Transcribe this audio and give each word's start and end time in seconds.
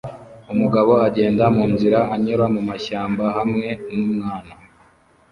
Umugabo 0.53 0.91
agenda 1.07 1.43
munzira 1.55 1.99
anyura 2.13 2.45
mumashyamba 2.53 3.25
hamwe 3.37 3.67
numwana 3.95 4.53